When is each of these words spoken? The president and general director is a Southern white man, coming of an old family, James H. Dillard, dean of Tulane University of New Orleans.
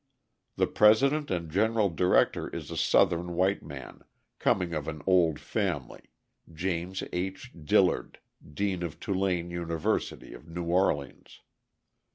The 0.55 0.65
president 0.65 1.29
and 1.29 1.47
general 1.51 1.87
director 1.89 2.49
is 2.49 2.71
a 2.71 2.75
Southern 2.75 3.33
white 3.35 3.61
man, 3.61 3.99
coming 4.39 4.73
of 4.73 4.87
an 4.87 5.03
old 5.05 5.39
family, 5.39 6.05
James 6.51 7.03
H. 7.13 7.51
Dillard, 7.65 8.17
dean 8.51 8.81
of 8.81 8.99
Tulane 8.99 9.51
University 9.51 10.33
of 10.33 10.47
New 10.49 10.63
Orleans. 10.63 11.41